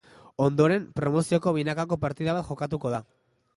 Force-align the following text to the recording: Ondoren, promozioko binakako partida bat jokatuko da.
Ondoren, 0.45 0.87
promozioko 0.99 1.53
binakako 1.59 2.01
partida 2.07 2.37
bat 2.41 2.51
jokatuko 2.51 2.97
da. 2.99 3.05